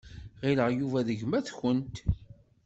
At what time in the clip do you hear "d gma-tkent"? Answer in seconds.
1.07-1.95